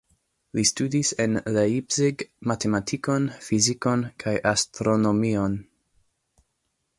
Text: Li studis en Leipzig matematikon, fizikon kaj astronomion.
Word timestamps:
Li 0.59 0.61
studis 0.67 1.09
en 1.25 1.35
Leipzig 1.57 2.23
matematikon, 2.53 3.27
fizikon 3.49 4.07
kaj 4.25 4.35
astronomion. 4.53 5.61